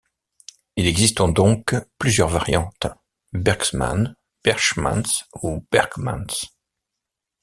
Il 0.77 0.87
existe 0.87 1.21
donc 1.21 1.75
plusieurs 1.99 2.27
variantes: 2.29 2.87
Berckmans, 3.33 4.15
Berchmans 4.43 5.27
ou 5.43 5.63
Berghmans. 5.71 6.47